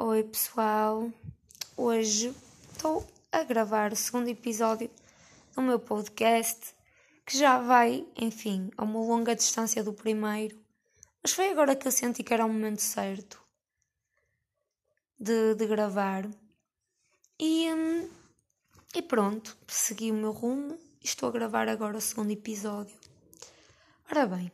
[0.00, 1.12] Oi pessoal,
[1.76, 2.32] hoje
[2.72, 4.88] estou a gravar o segundo episódio
[5.56, 6.72] do meu podcast
[7.26, 10.56] que já vai, enfim, a uma longa distância do primeiro,
[11.20, 13.42] mas foi agora que eu senti que era o momento certo
[15.18, 16.30] de, de gravar
[17.36, 18.08] e, hum,
[18.94, 22.96] e pronto, segui o meu rumo e estou a gravar agora o segundo episódio.
[24.08, 24.52] Ora bem,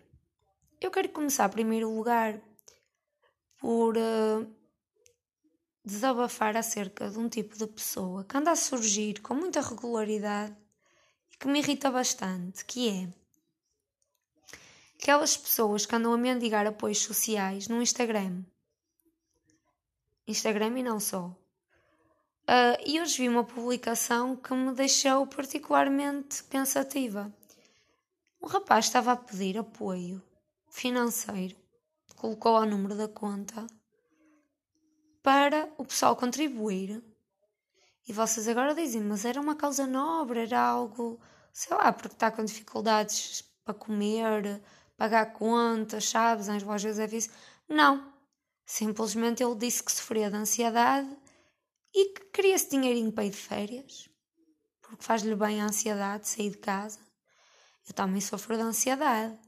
[0.80, 2.40] eu quero começar, em primeiro lugar,
[3.60, 4.63] por uh,
[5.84, 10.56] desabafar acerca de um tipo de pessoa que anda a surgir com muita regularidade
[11.30, 13.12] e que me irrita bastante, que é
[14.94, 18.42] aquelas pessoas que andam a mendigar apoios sociais no Instagram.
[20.26, 21.26] Instagram e não só.
[22.46, 27.30] Uh, e hoje vi uma publicação que me deixou particularmente pensativa.
[28.40, 30.22] Um rapaz estava a pedir apoio
[30.70, 31.56] financeiro,
[32.16, 33.66] colocou lá o número da conta
[35.24, 37.02] para o pessoal contribuir.
[38.06, 41.18] E vocês agora dizem, mas era uma causa nobre, era algo,
[41.50, 44.62] sei lá, porque está com dificuldades para comer,
[44.98, 47.30] pagar contas, sabes, às vezes é isso.
[47.66, 48.12] Não.
[48.66, 51.08] Simplesmente ele disse que sofria de ansiedade
[51.94, 54.10] e que queria esse dinheirinho para ir de férias,
[54.82, 56.98] porque faz-lhe bem a ansiedade sair de casa.
[57.88, 59.38] Eu também sofro de ansiedade.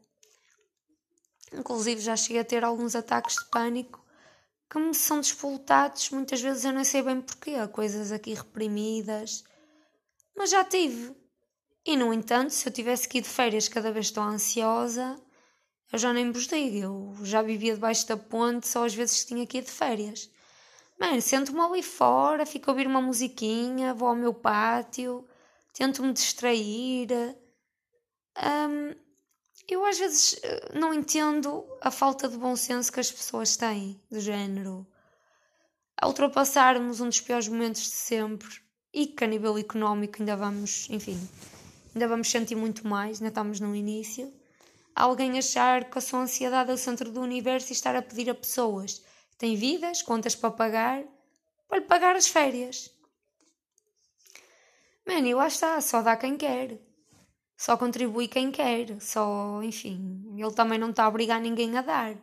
[1.52, 4.05] Inclusive já cheguei a ter alguns ataques de pânico
[4.68, 9.44] que me são despolutados, muitas vezes eu não sei bem porquê, coisas aqui reprimidas,
[10.36, 11.14] mas já tive.
[11.84, 15.20] E no entanto, se eu tivesse que ir de férias cada vez estou ansiosa,
[15.92, 19.46] eu já nem vos digo, eu já vivia debaixo da ponte só às vezes tinha
[19.46, 20.28] que ir de férias.
[20.98, 25.28] Mano, sento-me ali fora, fico a ouvir uma musiquinha, vou ao meu pátio,
[25.72, 27.08] tento-me distrair.
[28.36, 29.05] Um,
[29.68, 34.00] eu às vezes eh, não entendo a falta de bom senso que as pessoas têm,
[34.10, 34.86] do género.
[36.00, 38.60] A ultrapassarmos um dos piores momentos de sempre
[38.92, 41.18] e que a nível económico ainda vamos, enfim,
[41.94, 44.32] ainda vamos sentir muito mais, ainda estamos no início.
[44.94, 48.30] Alguém achar que a sua ansiedade é o centro do universo e estar a pedir
[48.30, 51.02] a pessoas que têm vidas, contas para pagar,
[51.68, 52.90] para lhe pagar as férias.
[55.04, 56.85] Mano, eu lá está, só dá quem quer
[57.56, 62.14] só contribui quem quer, só, enfim, ele também não está a obrigar ninguém a dar.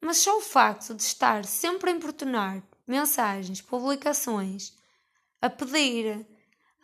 [0.00, 4.72] Mas só o facto de estar sempre a importunar mensagens, publicações,
[5.42, 6.26] a pedir,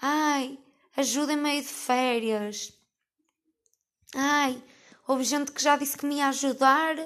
[0.01, 0.59] ai,
[0.97, 2.73] ajudem-me aí de férias,
[4.15, 4.63] ai,
[5.07, 6.97] houve gente que já disse que me ia ajudar,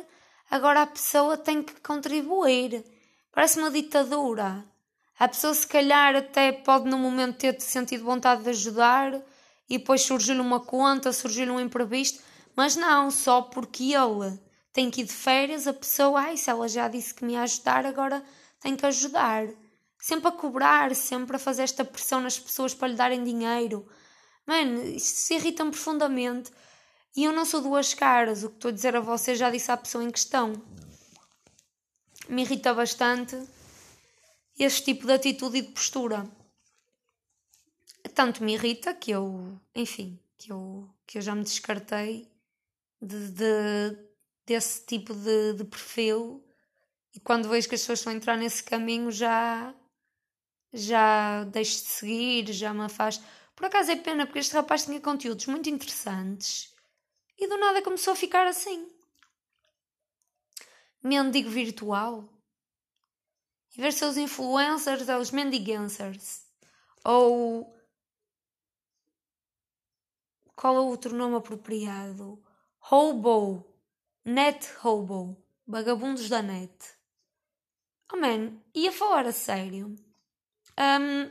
[0.51, 2.85] agora a pessoa tem que contribuir.
[3.31, 4.65] Parece uma ditadura.
[5.19, 9.23] A pessoa, se calhar, até pode no momento ter sentido vontade de ajudar
[9.69, 12.23] e depois surgiu-lhe uma conta, surgiu-lhe um imprevisto,
[12.55, 14.39] mas não, só porque ele
[14.73, 17.43] tem que ir de férias, a pessoa, ai, se ela já disse que me ia
[17.43, 18.23] ajudar, agora
[18.61, 19.47] tem que ajudar.
[19.99, 23.89] Sempre a cobrar, sempre a fazer esta pressão nas pessoas para lhe darem dinheiro.
[24.47, 26.53] Mano, isso se irrita-me profundamente.
[27.17, 29.73] E eu não sou duas caras, o que estou a dizer a você já disse
[29.73, 30.53] à pessoa em questão.
[32.29, 33.43] Me irrita bastante
[34.59, 36.27] este tipo de atitude e de postura
[38.09, 42.31] tanto me irrita que eu, enfim, que eu, que eu já me descartei
[43.01, 44.07] de, de
[44.47, 46.45] desse tipo de, de perfil
[47.13, 49.75] e quando vejo que as pessoas estão a entrar nesse caminho já
[50.73, 53.25] já deixo de seguir, já me afasto.
[53.55, 56.75] Por acaso é pena porque este rapaz tinha conteúdos muito interessantes
[57.39, 58.89] e do nada começou a ficar assim.
[61.03, 62.29] Mendigo virtual.
[63.77, 66.43] E ver seus influencers, é os mendiguencers.
[67.05, 67.76] Ou
[70.57, 72.43] qual é o outro nome apropriado?
[72.91, 73.65] Hobo.
[74.25, 75.37] Net Hobo.
[75.67, 76.75] Vagabundos da net.
[78.13, 79.95] Oh man, ia falar a sério.
[80.79, 81.31] Um,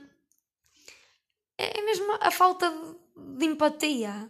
[1.57, 2.69] é mesmo a falta
[3.15, 4.29] de empatia.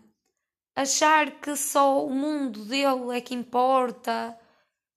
[0.75, 4.37] Achar que só o mundo dele é que importa.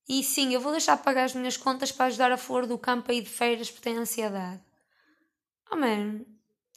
[0.08, 3.10] E sim, eu vou deixar pagar as minhas contas para ajudar a flor do campo
[3.10, 4.62] a ir de feiras porque tem ansiedade.
[5.70, 6.24] Oh man,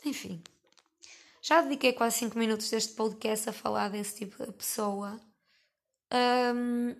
[0.06, 0.42] enfim.
[1.42, 5.20] Já dediquei quase 5 minutos deste podcast a falar desse tipo de pessoa.
[6.54, 6.96] Um,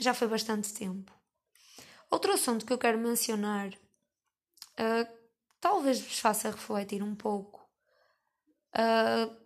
[0.00, 1.12] já foi bastante tempo.
[2.10, 5.18] Outro assunto que eu quero mencionar, uh,
[5.60, 7.60] talvez vos faça refletir um pouco,
[8.74, 9.36] uh,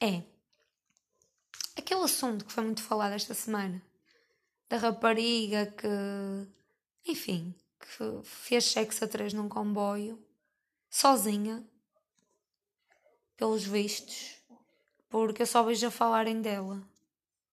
[0.00, 0.24] é
[1.76, 3.80] aquele assunto que foi muito falado esta semana
[4.68, 10.22] da rapariga que, enfim, que fez sexo a três num comboio,
[10.90, 11.64] sozinha,
[13.38, 14.36] pelos vistos,
[15.08, 16.82] porque eu só vejo a falarem dela.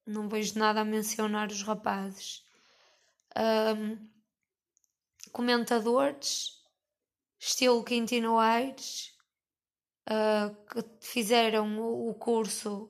[0.05, 2.43] Não vejo nada a mencionar os rapazes.
[3.37, 4.09] Um,
[5.31, 6.61] comentadores,
[7.39, 9.15] estilo Quintino Aires,
[10.09, 12.89] uh, que fizeram o, curso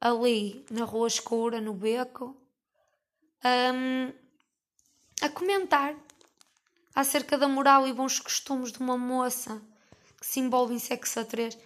[0.00, 2.36] ali na Rua Escura, no Beco,
[3.44, 4.12] um,
[5.20, 5.96] a comentar
[6.94, 9.62] acerca da moral e bons costumes de uma moça
[10.18, 11.56] que se envolve em sexo a três.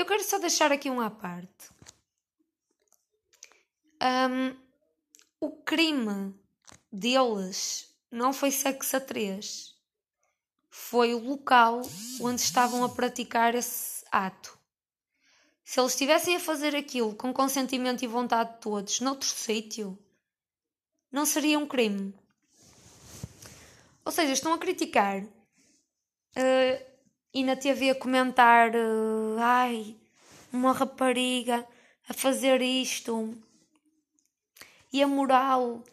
[0.00, 1.68] Eu quero só deixar aqui um à parte.
[4.02, 4.56] Um,
[5.38, 6.34] o crime
[6.90, 9.74] deles não foi sexo a três.
[10.70, 11.82] Foi o local
[12.18, 14.58] onde estavam a praticar esse ato.
[15.62, 19.98] Se eles estivessem a fazer aquilo com consentimento e vontade de todos noutro sítio,
[21.12, 22.14] não seria um crime.
[24.02, 26.89] Ou seja, estão a criticar uh,
[27.32, 29.96] e na TV a comentar: uh, ai,
[30.52, 31.66] uma rapariga
[32.08, 33.34] a fazer isto.
[34.92, 35.84] E a moral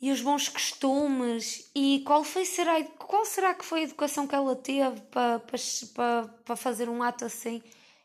[0.00, 4.34] e os bons costumes e qual foi será qual será que foi a educação que
[4.34, 5.40] ela teve para,
[6.44, 7.62] para, fazer um ato assim?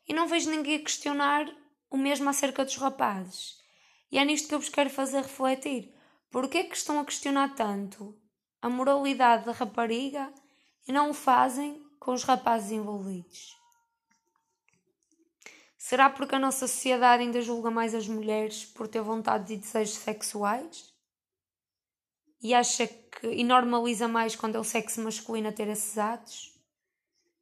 [0.07, 1.45] E não vejo ninguém questionar
[1.91, 3.59] o mesmo acerca dos rapazes.
[4.09, 5.93] E é nisto que eu vos quero fazer refletir.
[6.31, 8.15] Porque é que estão a questionar tanto
[8.61, 10.31] a moralidade da rapariga
[10.87, 13.59] e não o fazem com os rapazes envolvidos
[15.89, 19.95] Será porque a nossa sociedade ainda julga mais as mulheres por ter vontade e desejos
[19.95, 20.93] sexuais?
[22.43, 26.53] E acha que e normaliza mais quando é o sexo masculino a ter esses atos?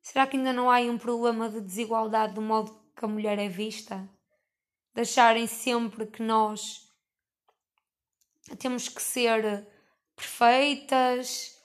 [0.02, 3.50] Será que ainda não há um problema de desigualdade do modo que a mulher é
[3.50, 4.08] vista?
[4.94, 6.90] De acharem sempre que nós
[8.60, 9.68] temos que ser
[10.16, 11.57] perfeitas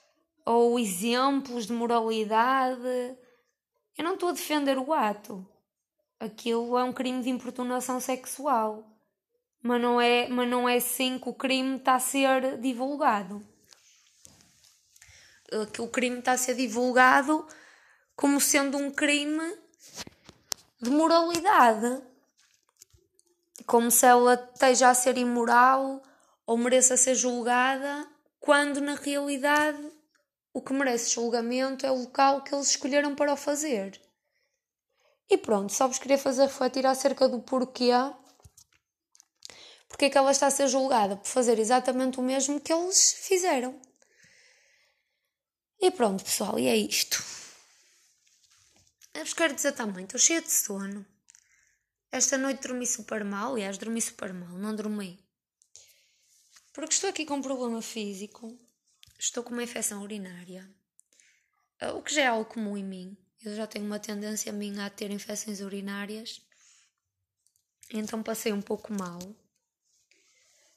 [0.44, 3.16] ou exemplos de moralidade?
[3.96, 5.46] Eu não estou a defender o ato
[6.22, 8.88] aquilo é um crime de importunação sexual.
[9.60, 13.44] Mas não é, mas não é assim que o crime está a ser divulgado.
[15.72, 17.46] Que o crime está a ser divulgado
[18.16, 19.58] como sendo um crime
[20.80, 22.02] de moralidade.
[23.66, 26.02] Como se ela esteja a ser imoral
[26.46, 28.08] ou mereça ser julgada,
[28.40, 29.92] quando na realidade
[30.52, 34.00] o que merece julgamento é o local que eles escolheram para o fazer.
[35.30, 37.90] E pronto, só vos queria fazer refletir acerca do porquê.
[39.88, 43.12] Porque é que ela está a ser julgada por fazer exatamente o mesmo que eles
[43.12, 43.80] fizeram.
[45.80, 47.22] E pronto, pessoal, e é isto.
[49.14, 51.04] Eu vos quero dizer também, estou cheia de sono.
[52.10, 55.18] Esta noite dormi super mal, aliás, dormi super mal, não dormi.
[56.72, 58.58] Porque estou aqui com um problema físico,
[59.22, 60.68] estou com uma infecção urinária,
[61.94, 63.16] o que já é algo comum em mim.
[63.40, 66.40] Eu já tenho uma tendência minha a ter infecções urinárias,
[67.92, 69.18] então passei um pouco mal.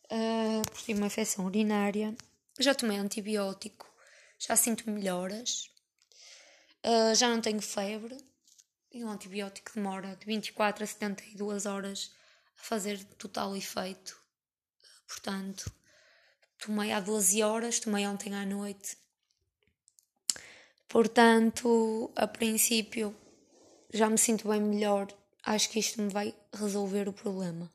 [0.06, 2.16] Uh, por tive uma infecção urinária,
[2.60, 3.92] já tomei antibiótico,
[4.38, 5.72] já sinto melhoras,
[6.86, 8.16] uh, já não tenho febre
[8.92, 12.12] e o antibiótico demora de 24 a 72 horas
[12.60, 14.20] a fazer total efeito.
[15.08, 15.72] Portanto,
[16.60, 18.98] tomei há 12 horas, tomei ontem à noite
[20.96, 23.14] Portanto, a princípio,
[23.94, 25.08] já me sinto bem melhor.
[25.44, 27.70] Acho que isto me vai resolver o problema.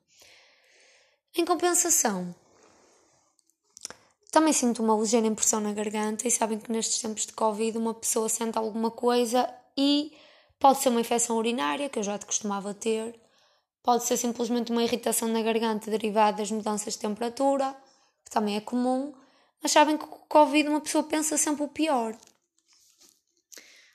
[1.37, 2.35] Em compensação,
[4.33, 7.93] também sinto uma ligeira impressão na garganta e sabem que nestes tempos de Covid uma
[7.93, 10.17] pessoa sente alguma coisa e
[10.59, 13.21] pode ser uma infecção urinária, que eu já te costumava ter,
[13.83, 17.77] pode ser simplesmente uma irritação na garganta derivada das mudanças de temperatura,
[18.31, 19.13] que também é comum,
[19.61, 22.17] mas sabem que com o Covid uma pessoa pensa sempre o pior.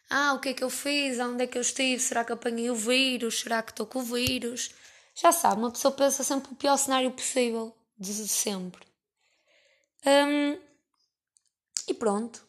[0.10, 1.18] Ah, o que é que eu fiz?
[1.20, 2.02] Onde é que eu estive?
[2.02, 3.40] Será que apanhei o vírus?
[3.40, 4.72] Será que estou com o vírus?
[5.16, 8.86] Já sabe, uma pessoa pensa sempre o pior cenário possível, de sempre.
[10.06, 10.60] Um,
[11.88, 12.46] e pronto.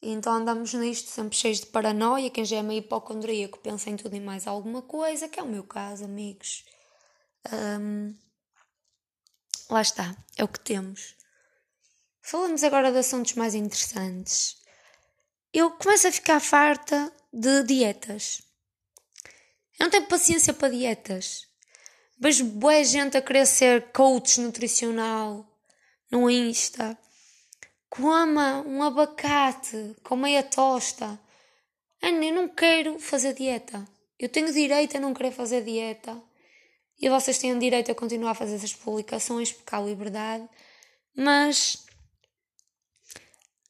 [0.00, 2.30] Então andamos nisto, sempre cheios de paranoia.
[2.30, 5.48] Quem já é meio hipocondríaco pensa em tudo e mais alguma coisa, que é o
[5.48, 6.64] meu caso, amigos.
[7.52, 8.14] Um,
[9.70, 11.14] lá está, é o que temos.
[12.26, 14.56] Falamos agora de assuntos mais interessantes
[15.58, 18.42] eu começo a ficar farta de dietas.
[19.80, 21.46] Eu não tenho paciência para dietas.
[22.18, 25.50] Vejo boa gente a querer ser coach nutricional
[26.10, 26.98] no Insta.
[27.88, 31.18] Coma um abacate com meia tosta.
[32.02, 33.82] Ana, eu não quero fazer dieta.
[34.18, 36.22] Eu tenho direito a não querer fazer dieta.
[37.00, 40.46] E vocês têm direito a continuar a fazer essas publicações porque há liberdade.
[41.16, 41.85] Mas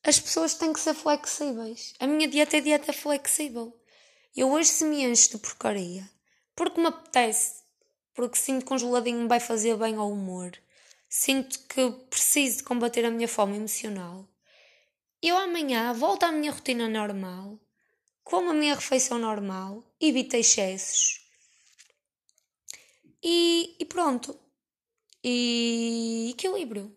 [0.09, 1.95] as pessoas têm que ser flexíveis.
[1.99, 3.77] A minha dieta é dieta flexível.
[4.37, 6.09] Eu hoje se me encho de porcaria,
[6.55, 7.63] porque me apetece,
[8.15, 10.53] porque sinto que um geladinho me vai fazer bem ao humor,
[11.09, 14.29] sinto que preciso de combater a minha fome emocional.
[15.23, 17.59] eu amanhã volto à minha rotina normal,
[18.23, 21.27] como a minha refeição normal, evito excessos
[23.23, 24.39] e, e pronto.
[25.25, 26.95] E equilíbrio.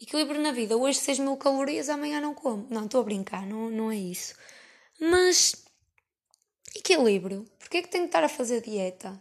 [0.00, 0.76] Equilíbrio na vida.
[0.76, 2.66] Hoje 6 mil calorias, amanhã não como.
[2.68, 4.34] Não, estou a brincar, não, não é isso.
[5.00, 5.64] Mas
[6.74, 7.44] equilíbrio.
[7.58, 9.20] Porquê é que tenho que estar a fazer dieta?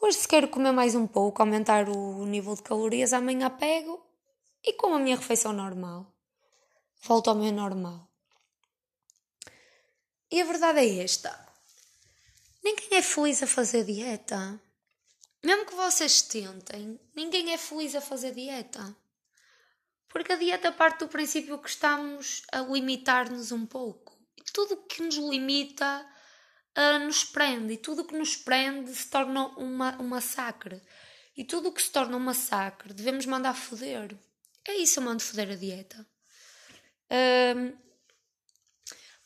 [0.00, 4.04] Hoje, se quero comer mais um pouco, aumentar o nível de calorias, amanhã pego
[4.62, 6.06] e como a minha refeição normal.
[7.02, 8.08] Volto ao meu normal.
[10.30, 11.48] E a verdade é esta:
[12.62, 14.60] ninguém é feliz a fazer dieta.
[15.42, 18.96] Mesmo que vocês tentem, ninguém é feliz a fazer dieta.
[20.16, 24.18] Porque a dieta parte do princípio que estamos a limitar-nos um pouco.
[24.34, 26.06] E tudo que nos limita
[26.74, 27.74] uh, nos prende.
[27.74, 30.80] E tudo que nos prende se torna uma, um massacre.
[31.36, 34.16] E tudo o que se torna um massacre devemos mandar foder.
[34.66, 36.06] É isso, eu mando foder a dieta.
[37.12, 37.76] Uh,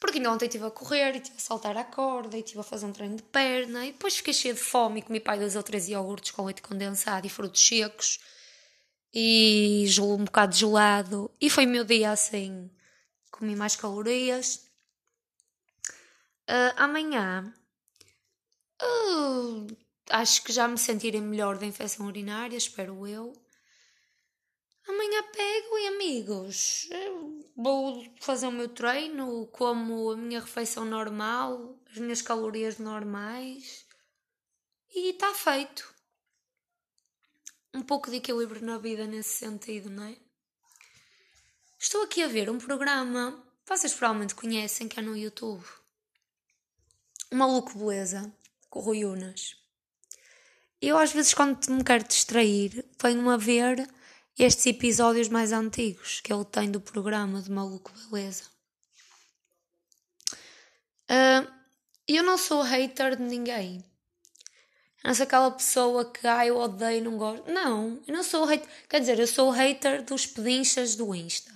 [0.00, 2.64] porque ainda ontem estive a correr e estive a saltar a corda e estive a
[2.64, 5.54] fazer um treino de perna e depois fiquei cheia de fome e comi pai dois
[5.54, 8.18] ou três iogurtes com leite condensado e frutos secos
[9.12, 11.30] e um bocado de gelado.
[11.40, 12.70] E foi meu dia assim.
[13.30, 14.66] Comi mais calorias.
[16.48, 17.54] Uh, amanhã
[18.82, 19.76] uh,
[20.10, 23.32] acho que já me sentirei melhor da infecção urinária, espero eu.
[24.88, 26.88] Amanhã pego e amigos,
[27.54, 33.86] vou fazer o meu treino, como a minha refeição normal, as minhas calorias normais
[34.92, 35.94] e está feito
[37.74, 40.16] um pouco de equilíbrio na vida nesse sentido, não é?
[41.78, 45.64] Estou aqui a ver um programa, vocês provavelmente conhecem, que é no YouTube.
[47.32, 48.32] Maluco Beleza,
[48.68, 49.56] com o Rui Unas.
[50.82, 53.88] Eu às vezes quando me quero distrair, venho a ver
[54.38, 58.44] estes episódios mais antigos que ele tem do programa de Maluco Beleza.
[61.10, 61.50] Uh,
[62.06, 63.84] eu não sou hater de ninguém.
[65.02, 67.50] Não sou aquela pessoa que, ah, eu odeio, não gosto.
[67.50, 68.68] Não, eu não sou hater.
[68.88, 71.52] Quer dizer, eu sou hater dos pedinchas do Insta.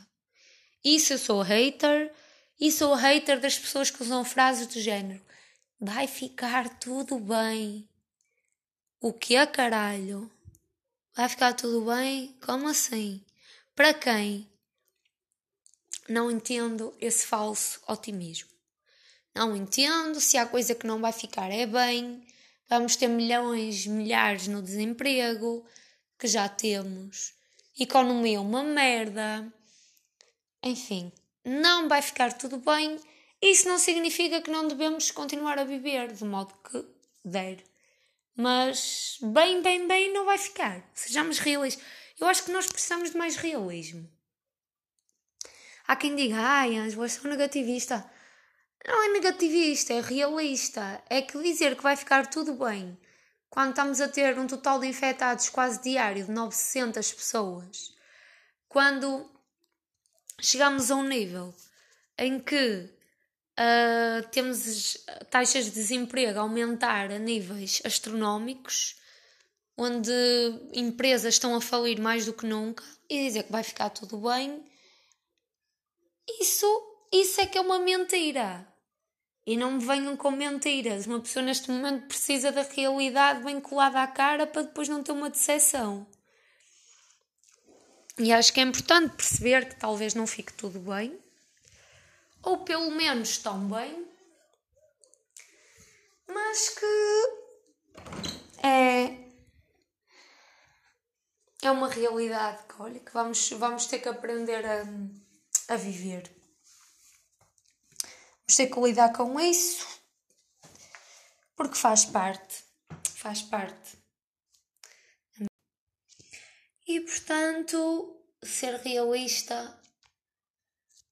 [0.83, 2.13] Isso eu sou hater.
[2.59, 5.21] E sou hater das pessoas que usam frases do género.
[5.79, 7.87] Vai ficar tudo bem.
[9.01, 10.31] O que é caralho?
[11.15, 12.35] Vai ficar tudo bem?
[12.41, 13.23] Como assim?
[13.75, 14.49] Para quem?
[16.09, 18.49] Não entendo esse falso otimismo.
[19.35, 22.25] Não entendo se há coisa que não vai ficar é bem
[22.69, 25.65] Vamos ter milhões, milhares no desemprego,
[26.19, 27.35] que já temos.
[27.79, 29.53] Economia é uma merda.
[30.63, 31.13] Enfim,
[31.45, 32.99] não vai ficar tudo bem.
[33.43, 36.85] Isso não significa que não devemos continuar a viver do modo que
[37.25, 37.63] der.
[38.37, 40.83] Mas bem, bem, bem não vai ficar.
[40.95, 41.85] Sejamos realistas.
[42.19, 44.09] Eu acho que nós precisamos de mais realismo.
[45.87, 48.11] Há quem diga, ai, Ângela, sou negativista.
[48.87, 51.03] Não é negativista, é realista.
[51.09, 52.99] É que dizer que vai ficar tudo bem
[53.55, 57.95] quando estamos a ter um total de infectados quase diário de 900 pessoas,
[58.69, 59.31] quando
[60.41, 61.55] chegamos a um nível
[62.19, 62.91] em que
[63.57, 68.97] uh, temos taxas de desemprego a aumentar a níveis astronómicos,
[69.77, 70.11] onde
[70.73, 74.65] empresas estão a falir mais do que nunca, e dizer que vai ficar tudo bem,
[76.41, 76.67] isso,
[77.13, 78.74] isso é que é uma mentira.
[79.47, 81.07] E não me venham com mentiras.
[81.07, 85.13] Uma pessoa neste momento precisa da realidade bem colada à cara para depois não ter
[85.13, 86.07] uma decepção.
[88.19, 91.19] E acho que é importante perceber que talvez não fique tudo bem,
[92.43, 94.07] ou pelo menos tão bem,
[96.29, 96.85] mas que
[98.63, 99.05] é,
[101.63, 104.85] é uma realidade que, olha, que vamos, vamos ter que aprender a,
[105.69, 106.34] a viver.
[108.47, 109.87] Vamos ter que lidar com isso,
[111.57, 112.63] porque faz parte,
[113.15, 113.99] faz parte.
[116.87, 119.81] E portanto, ser realista,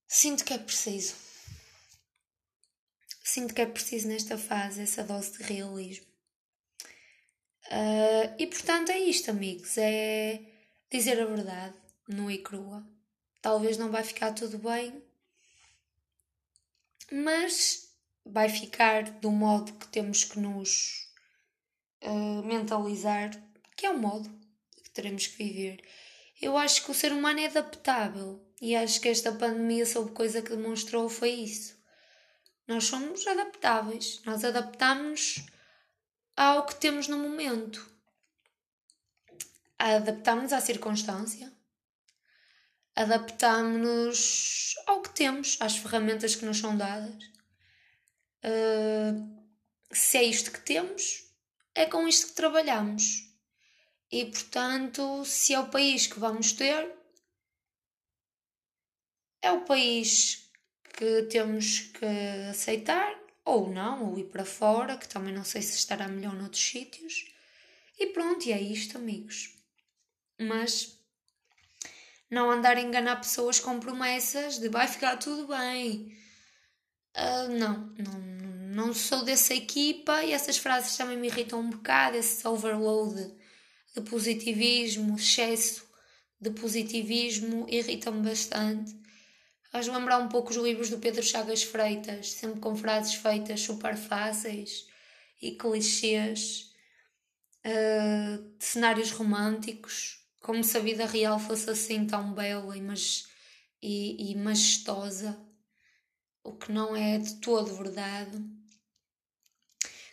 [0.06, 1.14] sinto que é preciso.
[3.24, 6.06] Sinto que é preciso nesta fase essa dose de realismo.
[7.68, 10.38] Uh, e portanto é isto, amigos: é
[10.90, 12.86] dizer a verdade, nua e crua.
[13.40, 15.02] Talvez não vai ficar tudo bem,
[17.12, 17.88] mas
[18.24, 21.08] vai ficar do modo que temos que nos
[22.02, 23.30] uh, mentalizar,
[23.76, 24.28] que é o modo
[24.82, 25.82] que teremos que viver.
[26.40, 30.40] Eu acho que o ser humano é adaptável e acho que esta pandemia, sobre coisa
[30.40, 31.76] que demonstrou, foi isso.
[32.66, 35.44] Nós somos adaptáveis, nós adaptamos
[36.36, 37.90] ao que temos no momento.
[39.78, 41.51] Adaptamos à circunstância,
[42.94, 47.24] adaptamos-nos ao que temos, às ferramentas que nos são dadas.
[48.44, 49.42] Uh,
[49.92, 51.24] se é isto que temos,
[51.74, 53.30] é com isto que trabalhamos.
[54.10, 56.90] E portanto, se é o país que vamos ter,
[59.40, 60.50] é o país
[60.94, 62.06] que temos que
[62.50, 66.62] aceitar, ou não, ou ir para fora, que também não sei se estará melhor noutros
[66.62, 67.24] sítios.
[67.98, 69.58] E pronto, e é isto, amigos.
[70.38, 71.01] Mas
[72.32, 76.16] não andar a enganar pessoas com promessas de vai ficar tudo bem.
[77.14, 78.20] Uh, não, não,
[78.74, 83.36] não sou dessa equipa e essas frases também me irritam um bocado, esse overload
[83.94, 85.86] de positivismo, excesso
[86.40, 88.98] de positivismo, irrita-me bastante.
[89.70, 93.94] Faz lembrar um pouco os livros do Pedro Chagas Freitas, sempre com frases feitas super
[93.94, 94.86] fáceis
[95.40, 96.72] e clichês,
[97.66, 103.28] uh, de cenários românticos, como se a vida real fosse assim tão bela e, mas,
[103.80, 105.40] e, e majestosa,
[106.42, 108.38] o que não é de todo verdade.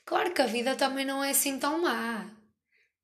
[0.06, 2.30] Claro que a vida também não é assim tão má.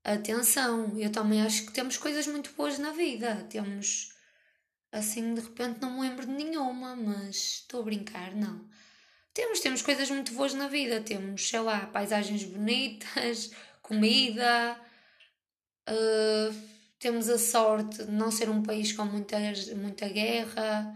[0.03, 3.45] Atenção, eu também acho que temos coisas muito boas na vida.
[3.49, 4.13] Temos,
[4.91, 8.69] assim, de repente não me lembro de nenhuma, mas estou a brincar, não.
[9.33, 11.01] Temos, temos coisas muito boas na vida.
[11.01, 13.51] Temos, sei lá, paisagens bonitas,
[13.81, 14.79] comida.
[15.89, 19.37] Uh, temos a sorte de não ser um país com muita,
[19.75, 20.95] muita guerra,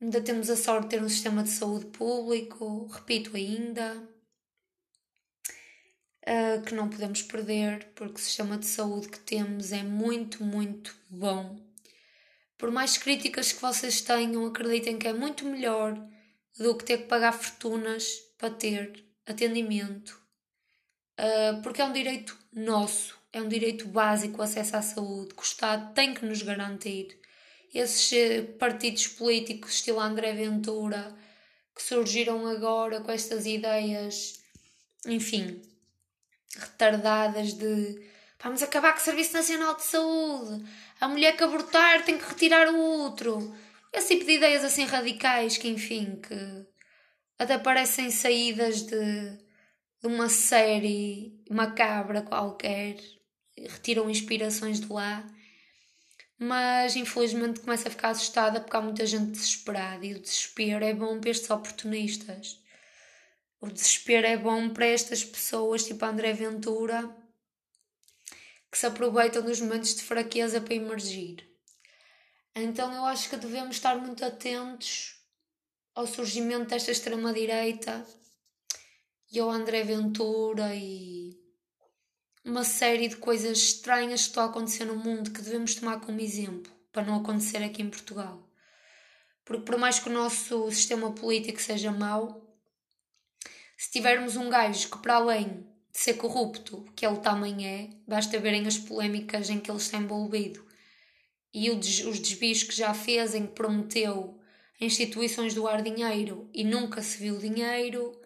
[0.00, 3.96] ainda temos a sorte de ter um sistema de saúde público, repito ainda,
[6.24, 10.94] uh, que não podemos perder, porque o sistema de saúde que temos é muito, muito
[11.08, 11.58] bom.
[12.56, 15.94] Por mais críticas que vocês tenham, acreditem que é muito melhor
[16.58, 18.06] do que ter que pagar fortunas
[18.38, 20.20] para ter atendimento,
[21.18, 25.42] uh, porque é um direito nosso é um direito básico o acesso à saúde, que
[25.42, 27.18] o Estado tem que nos garantir.
[27.74, 31.12] Esses eh, partidos políticos, estilo André Ventura,
[31.74, 34.40] que surgiram agora com estas ideias,
[35.04, 35.60] enfim,
[36.56, 38.08] retardadas de
[38.40, 40.64] vamos acabar com o Serviço Nacional de Saúde,
[41.00, 43.52] a mulher que abortar tem que retirar o outro.
[43.92, 46.66] Esse tipo de ideias assim radicais que, enfim, que
[47.38, 49.38] até parecem saídas de,
[50.00, 52.96] de uma série macabra qualquer
[53.56, 55.26] retiram inspirações de lá,
[56.38, 60.92] mas infelizmente começo a ficar assustada porque há muita gente desesperada e o desespero é
[60.92, 62.60] bom para estes oportunistas.
[63.60, 67.16] O desespero é bom para estas pessoas, tipo André Ventura,
[68.70, 71.48] que se aproveitam dos momentos de fraqueza para emergir.
[72.54, 75.20] Então eu acho que devemos estar muito atentos
[75.94, 78.06] ao surgimento desta extrema-direita
[79.32, 81.43] e ao André Ventura e
[82.44, 86.20] uma série de coisas estranhas que estão a acontecer no mundo que devemos tomar como
[86.20, 88.48] exemplo para não acontecer aqui em Portugal.
[89.44, 92.44] Porque, por mais que o nosso sistema político seja mau,
[93.76, 98.38] se tivermos um gajo que, para além de ser corrupto, que ele também é, basta
[98.38, 100.64] verem as polémicas em que ele está envolvido
[101.54, 104.36] e os desvios que já fez, em que prometeu
[104.80, 108.20] instituições doar dinheiro e nunca se viu dinheiro,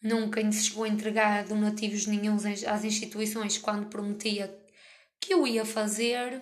[0.00, 4.56] Nunca se chegou a entregar donativos nenhums às instituições quando prometia
[5.18, 6.40] que o ia fazer.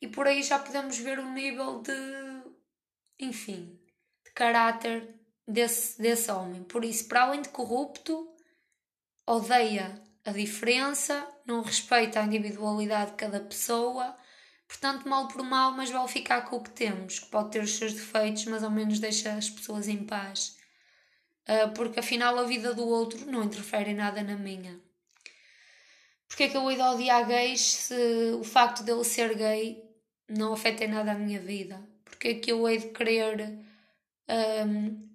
[0.00, 1.92] E por aí já podemos ver o nível de,
[3.18, 3.78] enfim,
[4.24, 5.14] de caráter
[5.46, 6.64] desse, desse homem.
[6.64, 8.28] Por isso, para além de corrupto,
[9.24, 14.16] odeia a diferença, não respeita a individualidade de cada pessoa.
[14.66, 17.76] Portanto, mal por mal, mas vale ficar com o que temos, que pode ter os
[17.76, 20.56] seus defeitos, mas ao menos deixa as pessoas em paz
[21.74, 24.80] porque afinal a vida do outro não interfere em nada na minha.
[26.26, 29.84] Porque é que eu hei de odiar gays se o facto dele ser gay
[30.28, 31.86] não afeta em nada a minha vida?
[32.04, 33.58] Porque é que eu hei de querer
[34.66, 35.08] um,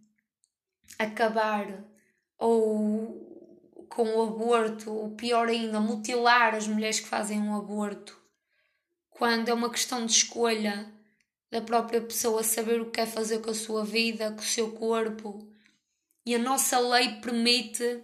[0.98, 1.84] acabar
[2.38, 3.28] ou
[3.90, 8.18] com o aborto, ou pior ainda, mutilar as mulheres que fazem um aborto,
[9.10, 10.94] quando é uma questão de escolha
[11.50, 14.72] da própria pessoa saber o que quer fazer com a sua vida, com o seu
[14.72, 15.52] corpo
[16.26, 18.04] e a nossa lei permite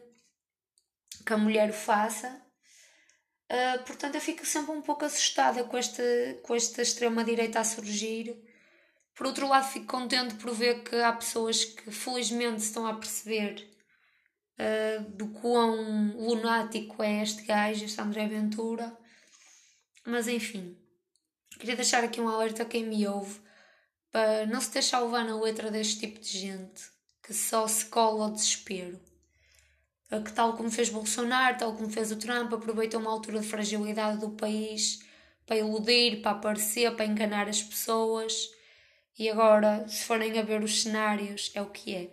[1.26, 2.42] que a mulher o faça.
[3.52, 6.04] Uh, portanto, eu fico sempre um pouco assustada com esta,
[6.44, 8.36] com esta extrema-direita a surgir.
[9.14, 13.70] Por outro lado, fico contente por ver que há pessoas que felizmente estão a perceber
[14.60, 18.98] uh, do quão lunático é este gajo, este André Ventura.
[20.06, 20.78] Mas enfim,
[21.60, 23.40] queria deixar aqui um alerta a quem me ouve
[24.12, 26.95] para não se deixar levar na letra deste tipo de gente
[27.26, 29.00] que só se cola ao desespero.
[30.10, 34.20] Que, tal como fez Bolsonaro, tal como fez o Trump, aproveitou uma altura de fragilidade
[34.20, 35.00] do país
[35.46, 38.52] para iludir, para aparecer, para enganar as pessoas.
[39.18, 42.10] E agora, se forem a ver os cenários, é o que é.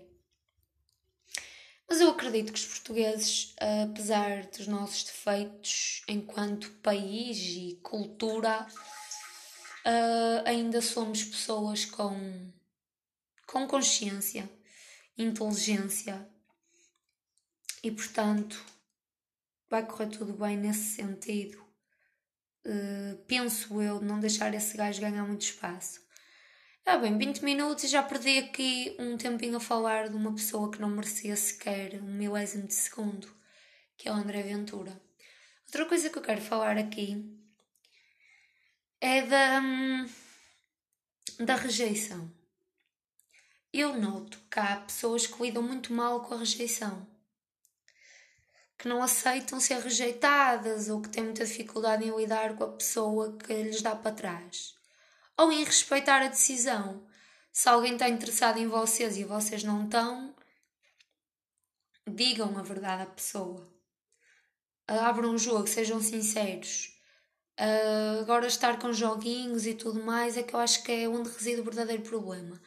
[1.86, 8.66] Mas eu acredito que os portugueses, apesar dos nossos defeitos enquanto país e cultura,
[9.84, 12.50] uh, ainda somos pessoas com,
[13.46, 14.48] com consciência,
[15.16, 16.28] inteligência
[17.82, 18.64] e, portanto,
[19.68, 21.62] vai correr tudo bem nesse sentido.
[22.64, 26.00] Uh, penso eu, não deixar esse gajo ganhar muito espaço.
[26.84, 30.70] Ah, bem, 20 minutos e já perdi aqui um tempinho a falar de uma pessoa
[30.70, 33.28] que não merecia sequer um milésimo de segundo,
[33.96, 35.00] que é o André Ventura.
[35.66, 37.38] Outra coisa que eu quero falar aqui
[39.00, 40.06] é da, hum,
[41.40, 42.30] da rejeição.
[43.72, 47.06] Eu noto que há pessoas que lidam muito mal com a rejeição,
[48.76, 53.34] que não aceitam ser rejeitadas ou que têm muita dificuldade em lidar com a pessoa
[53.38, 54.74] que lhes dá para trás,
[55.38, 57.06] ou em respeitar a decisão.
[57.50, 60.34] Se alguém está interessado em vocês e vocês não estão,
[62.06, 63.66] digam a verdade à pessoa.
[64.86, 66.98] Abram um jogo, sejam sinceros.
[67.58, 71.30] Uh, agora estar com joguinhos e tudo mais é que eu acho que é onde
[71.30, 72.60] reside o verdadeiro problema.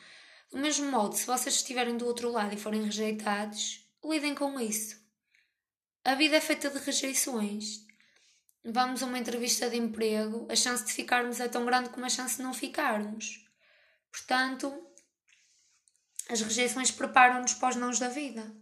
[0.55, 4.95] Do mesmo modo, se vocês estiverem do outro lado e forem rejeitados, lidem com isso.
[6.01, 7.85] A vida é feita de rejeições.
[8.63, 12.09] Vamos a uma entrevista de emprego, a chance de ficarmos é tão grande como a
[12.09, 13.45] chance de não ficarmos.
[14.09, 14.73] Portanto,
[16.29, 18.55] as rejeições preparam-nos para os nãos da vida.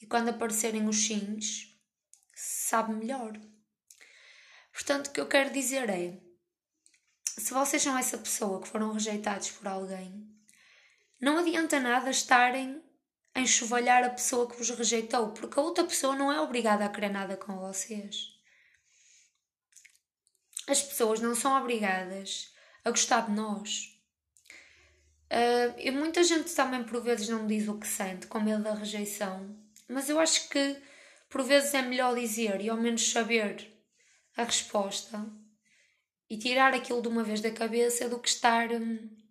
[0.00, 1.78] E quando aparecerem os sims,
[2.34, 3.38] sabe melhor.
[4.72, 6.18] Portanto, o que eu quero dizer é:
[7.26, 10.34] se vocês são essa pessoa que foram rejeitados por alguém,
[11.26, 12.80] não adianta nada estarem
[13.34, 16.88] a enxovalhar a pessoa que vos rejeitou, porque a outra pessoa não é obrigada a
[16.88, 18.28] querer nada com vocês.
[20.68, 23.98] As pessoas não são obrigadas a gostar de nós.
[25.24, 28.74] Uh, e muita gente também por vezes não diz o que sente, com medo da
[28.74, 29.58] rejeição,
[29.88, 30.80] mas eu acho que
[31.28, 33.68] por vezes é melhor dizer e ao menos saber
[34.36, 35.26] a resposta
[36.30, 39.25] e tirar aquilo de uma vez da cabeça do que estar hum,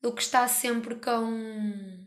[0.00, 2.06] do que estar sempre com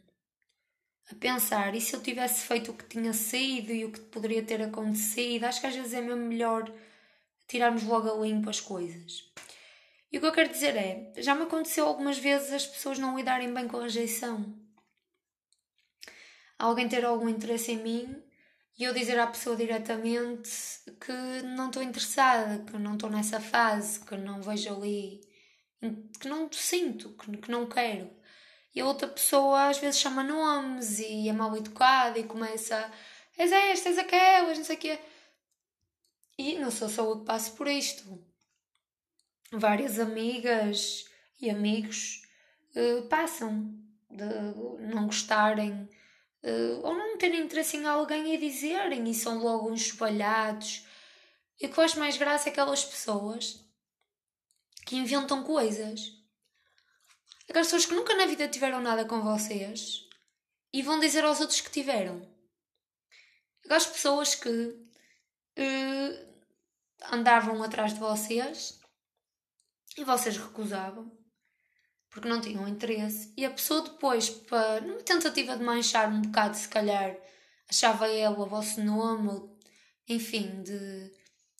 [1.11, 4.43] a pensar e se eu tivesse feito o que tinha sido e o que poderia
[4.43, 5.43] ter acontecido?
[5.43, 6.71] Acho que às vezes é mesmo melhor
[7.47, 9.31] tirarmos logo a limpo as coisas.
[10.11, 13.17] E o que eu quero dizer é já me aconteceu algumas vezes as pessoas não
[13.17, 14.55] lidarem bem com a rejeição.
[16.57, 18.23] Alguém ter algum interesse em mim
[18.77, 20.49] e eu dizer à pessoa diretamente
[20.99, 25.21] que não estou interessada, que não estou nessa fase, que não vejo ali,
[26.19, 28.09] que não sinto, que, que não quero.
[28.75, 32.91] E a outra pessoa às vezes chama nomes e é mal educada e começa
[33.37, 34.99] és esta, és aquelas, não sei o quê.
[36.37, 38.23] E não sou só eu que passo por isto.
[39.51, 41.05] Várias amigas
[41.39, 42.23] e amigos
[42.75, 43.71] uh, passam
[44.09, 44.25] de
[44.93, 45.87] não gostarem
[46.43, 50.87] uh, ou não terem interesse em alguém e dizerem e são logo espalhados.
[51.61, 53.62] E o que faz mais graça é aquelas pessoas
[54.85, 56.11] que inventam coisas.
[57.49, 60.07] Aquelas pessoas que nunca na vida tiveram nada com vocês
[60.71, 62.21] e vão dizer aos outros que tiveram.
[63.63, 66.33] Aquelas pessoas que uh,
[67.11, 68.79] andavam atrás de vocês
[69.97, 71.23] e vocês recusavam
[72.13, 73.33] porque não tinham interesse.
[73.35, 77.17] E a pessoa depois, para, numa tentativa de manchar um bocado, se calhar,
[77.67, 79.49] achava ela o vosso nome,
[80.07, 81.11] enfim, de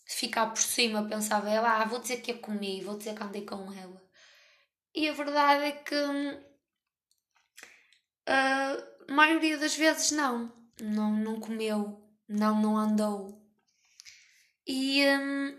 [0.04, 3.44] ficar por cima, pensava ela, ah, vou dizer que é comigo, vou dizer que andei
[3.44, 4.02] com ela.
[4.94, 5.94] E a verdade é que
[8.26, 13.42] a maioria das vezes não, não, não comeu, não, não andou.
[14.66, 15.58] E hum,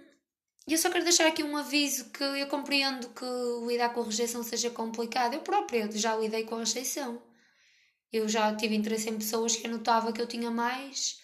[0.67, 3.25] eu só quero deixar aqui um aviso que eu compreendo que
[3.67, 5.35] lidar com a rejeição seja complicado.
[5.35, 7.21] Eu própria já lidei com a rejeição.
[8.11, 11.21] Eu já tive interesse em pessoas que eu notava que eu tinha mais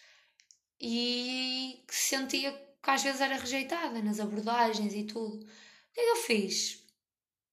[0.79, 2.51] e que sentia
[2.81, 5.37] que às vezes era rejeitada nas abordagens e tudo.
[5.37, 6.83] O que é que eu fiz?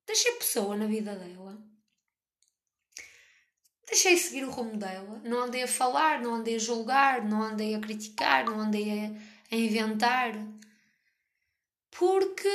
[0.07, 1.59] Deixei pessoa na vida dela.
[3.87, 5.21] Deixei seguir o rumo dela.
[5.25, 9.55] Não andei a falar, não andei a julgar, não andei a criticar, não andei a,
[9.55, 10.35] a inventar
[11.91, 12.49] porque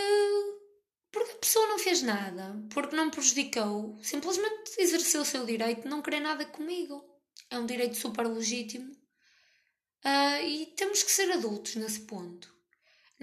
[1.12, 5.90] porque a pessoa não fez nada, porque não prejudicou, simplesmente exerceu o seu direito de
[5.90, 7.04] não querer nada comigo.
[7.52, 12.53] É um direito super legítimo uh, e temos que ser adultos nesse ponto.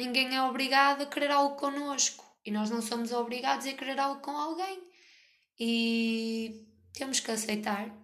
[0.01, 4.23] Ninguém é obrigado a querer algo connosco e nós não somos obrigados a querer algo
[4.23, 4.83] com alguém
[5.59, 7.95] e temos que aceitar.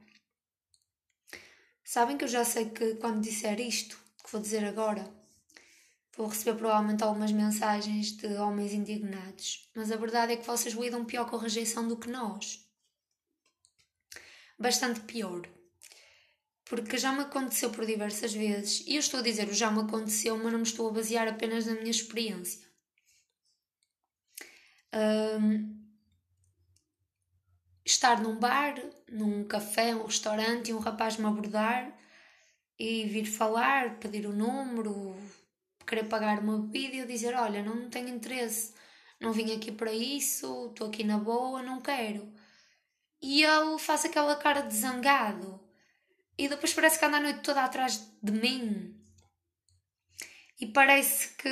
[1.83, 5.11] Sabem que eu já sei que quando disser isto, que vou dizer agora,
[6.17, 11.05] Vou receber provavelmente algumas mensagens de homens indignados, mas a verdade é que vocês lidam
[11.05, 12.67] pior com a rejeição do que nós.
[14.59, 15.47] Bastante pior.
[16.67, 19.81] Porque já me aconteceu por diversas vezes, e eu estou a dizer o já me
[19.81, 22.67] aconteceu, mas não me estou a basear apenas na minha experiência.
[24.93, 25.77] Um,
[27.85, 28.75] estar num bar,
[29.09, 31.97] num café, um restaurante e um rapaz me abordar
[32.77, 35.17] e vir falar, pedir o um número,
[35.87, 38.75] querer pagar uma bebida e eu dizer: Olha, não tenho interesse,
[39.21, 42.29] não vim aqui para isso, estou aqui na boa, não quero.
[43.23, 45.66] E ele faz aquela cara de zangado
[46.39, 48.95] e depois parece que anda a noite toda atrás de mim.
[50.59, 51.51] E parece que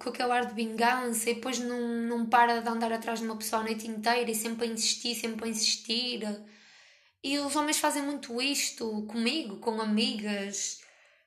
[0.00, 3.36] com aquele ar de vingança, e depois não, não para de andar atrás de uma
[3.36, 6.22] pessoa a noite inteira e sempre a insistir, sempre a insistir.
[7.22, 10.80] E os homens fazem muito isto comigo, com amigas.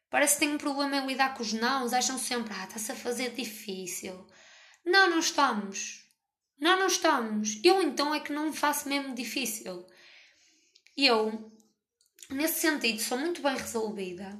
[0.09, 2.95] Parece que têm um problema em lidar com os nãos, acham sempre, ah, está-se a
[2.95, 4.25] fazer difícil.
[4.83, 6.05] Não, não estamos.
[6.59, 7.59] Não, não estamos.
[7.63, 9.85] Eu então é que não faço mesmo difícil.
[10.97, 11.51] Eu,
[12.29, 14.39] nesse sentido, sou muito bem resolvida.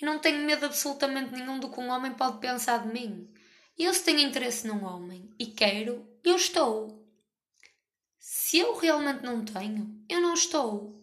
[0.00, 3.32] E não tenho medo absolutamente nenhum do que um homem pode pensar de mim.
[3.78, 7.06] Eu, se tenho interesse num homem e quero, eu estou.
[8.18, 11.02] Se eu realmente não tenho, eu não estou.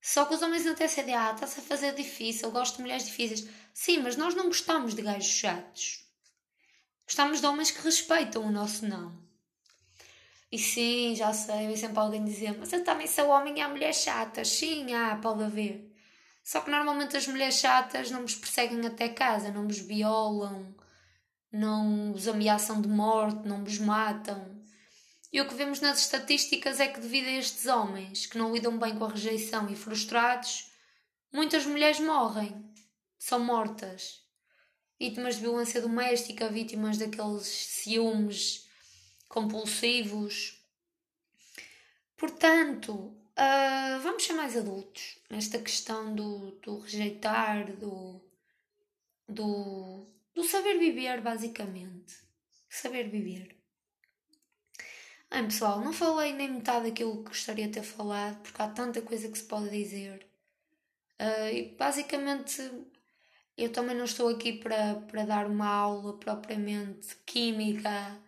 [0.00, 3.48] Só que os homens até se ah, está-se a fazer difícil, gosto de mulheres difíceis.
[3.74, 6.04] Sim, mas nós não gostamos de gajos chatos.
[7.04, 9.27] Gostamos de homens que respeitam o nosso não.
[10.50, 13.68] E sim, já sei, eu sempre alguém dizer, mas eu também sou homem e há
[13.68, 14.48] mulheres chatas.
[14.48, 15.92] Sim, há, pode haver.
[16.42, 20.74] Só que normalmente as mulheres chatas não vos perseguem até casa, não vos violam,
[21.52, 24.58] não vos ameaçam de morte, não vos matam.
[25.30, 28.78] E o que vemos nas estatísticas é que, devido a estes homens que não lidam
[28.78, 30.72] bem com a rejeição e frustrados,
[31.30, 32.64] muitas mulheres morrem,
[33.18, 34.22] são mortas.
[34.98, 38.67] Vítimas de violência doméstica, vítimas daqueles ciúmes
[39.28, 40.58] compulsivos.
[42.16, 48.20] Portanto, uh, vamos ser mais adultos nesta questão do, do rejeitar, do,
[49.28, 52.16] do, do saber viver, basicamente.
[52.68, 53.56] Saber viver.
[55.30, 59.02] Bem, pessoal, não falei nem metade daquilo que gostaria de ter falado, porque há tanta
[59.02, 60.26] coisa que se pode dizer.
[61.20, 62.62] Uh, e basicamente,
[63.56, 68.18] eu também não estou aqui para, para dar uma aula propriamente química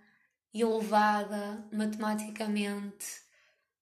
[0.52, 3.06] elevada matematicamente,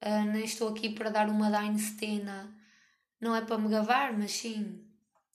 [0.04, 2.24] uh, nem estou aqui para dar uma da Einstein.
[3.20, 4.87] Não é para me gavar, mas sim.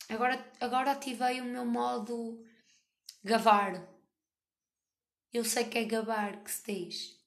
[0.09, 2.43] Agora, agora ativei o meu modo
[3.23, 3.87] gavar.
[5.33, 7.23] Eu sei que é gabar que se diz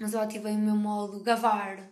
[0.00, 1.90] mas eu ativei o meu modo gavar.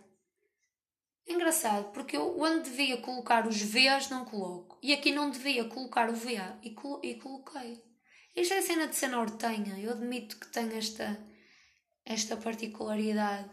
[1.27, 4.79] Engraçado, porque eu onde devia colocar os V's não coloco.
[4.81, 7.83] E aqui não devia colocar o V e, colo e coloquei.
[8.35, 9.79] Isto é cena de ser nortenha.
[9.79, 11.19] Eu admito que tenho esta,
[12.05, 13.49] esta particularidade.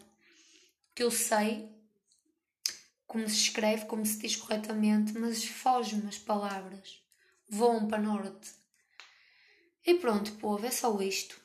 [0.95, 1.69] Que eu sei
[3.07, 7.03] como se escreve, como se diz corretamente, mas foge-me as palavras.
[7.49, 8.51] Voam para norte.
[9.85, 11.41] E pronto, povo, é só isto.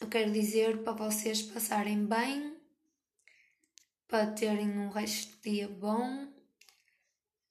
[0.00, 2.56] Eu quero dizer para vocês passarem bem,
[4.08, 6.28] para terem um resto de dia bom.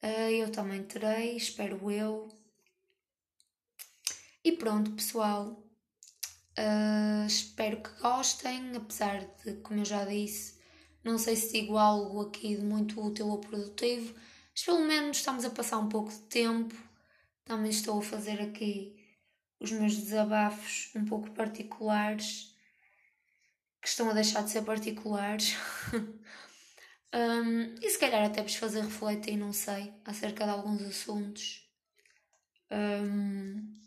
[0.01, 2.29] Eh, eu também terei, espero eu.
[4.43, 5.63] E pronto, pessoal.
[6.57, 10.59] Uh, espero que gostem, apesar de, como eu já disse,
[11.03, 14.13] não sei se digo algo aqui de muito útil ou produtivo,
[14.51, 16.75] mas pelo menos estamos a passar um pouco de tempo.
[17.45, 18.95] Também estou a fazer aqui
[19.59, 22.55] os meus desabafos um pouco particulares
[23.79, 25.55] que estão a deixar de ser particulares.
[27.13, 31.67] um, e se calhar até vos fazer refletir, não sei, acerca de alguns assuntos.
[32.71, 33.81] Um,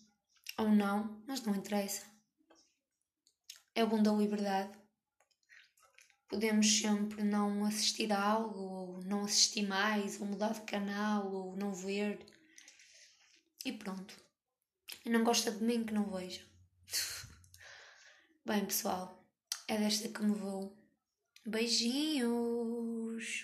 [0.57, 2.05] ou não, mas não interessa.
[3.75, 4.79] É o bom da liberdade.
[6.29, 11.57] Podemos sempre não assistir a algo, ou não assistir mais, ou mudar de canal, ou
[11.57, 12.25] não ver.
[13.65, 14.15] E pronto.
[15.05, 16.45] E não gosta de mim que não veja.
[18.47, 19.25] Bem, pessoal,
[19.67, 20.77] é desta que me vou.
[21.47, 23.25] Beijinhos!